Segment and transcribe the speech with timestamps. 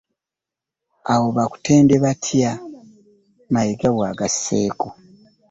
[1.11, 2.51] Olwo bakutende batya?
[3.53, 4.87] Mayiga bw'agasseeko